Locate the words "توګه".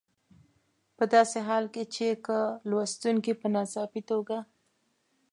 4.11-4.37